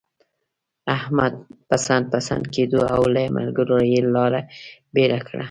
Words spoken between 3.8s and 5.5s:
يې لاره بېله کړه.